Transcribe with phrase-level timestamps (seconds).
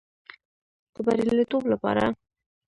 [0.93, 2.03] د بریالیتوب لپاره